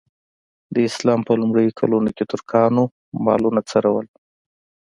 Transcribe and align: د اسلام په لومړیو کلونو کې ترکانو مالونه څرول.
د 0.73 0.75
اسلام 0.89 1.19
په 1.27 1.33
لومړیو 1.41 1.77
کلونو 1.79 2.09
کې 2.15 2.23
ترکانو 2.31 2.83
مالونه 3.25 3.61
څرول. 3.69 4.07